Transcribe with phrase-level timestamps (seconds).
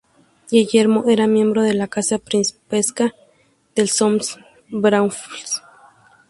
[0.49, 3.13] Guillermo era miembro de la Casa Principesca
[3.75, 5.61] de Solms-Braunfels.